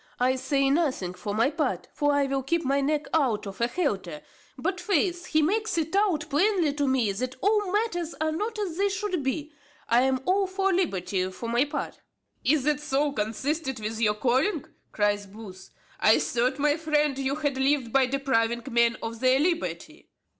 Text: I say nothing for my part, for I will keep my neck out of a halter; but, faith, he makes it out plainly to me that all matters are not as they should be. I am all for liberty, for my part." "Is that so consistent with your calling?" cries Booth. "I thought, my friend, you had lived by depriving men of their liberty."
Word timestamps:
I 0.19 0.35
say 0.35 0.71
nothing 0.71 1.13
for 1.13 1.35
my 1.35 1.51
part, 1.51 1.87
for 1.93 2.11
I 2.11 2.25
will 2.25 2.41
keep 2.41 2.65
my 2.65 2.81
neck 2.81 3.05
out 3.13 3.45
of 3.45 3.61
a 3.61 3.67
halter; 3.67 4.21
but, 4.57 4.81
faith, 4.81 5.27
he 5.27 5.43
makes 5.43 5.77
it 5.77 5.95
out 5.95 6.27
plainly 6.27 6.73
to 6.73 6.87
me 6.87 7.11
that 7.11 7.35
all 7.39 7.71
matters 7.71 8.15
are 8.19 8.31
not 8.31 8.57
as 8.57 8.77
they 8.77 8.89
should 8.89 9.21
be. 9.21 9.53
I 9.87 10.01
am 10.01 10.23
all 10.25 10.47
for 10.47 10.73
liberty, 10.73 11.29
for 11.29 11.47
my 11.47 11.65
part." 11.65 11.99
"Is 12.43 12.63
that 12.63 12.79
so 12.79 13.11
consistent 13.11 13.79
with 13.79 14.01
your 14.01 14.15
calling?" 14.15 14.65
cries 14.91 15.27
Booth. 15.27 15.69
"I 15.99 16.17
thought, 16.17 16.57
my 16.57 16.77
friend, 16.77 17.15
you 17.19 17.35
had 17.35 17.57
lived 17.59 17.93
by 17.93 18.07
depriving 18.07 18.63
men 18.71 18.97
of 19.03 19.19
their 19.19 19.39
liberty." 19.39 20.09